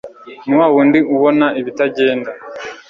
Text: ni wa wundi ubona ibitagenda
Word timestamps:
ni 0.45 0.53
wa 0.59 0.67
wundi 0.73 0.99
ubona 1.13 1.45
ibitagenda 1.59 2.31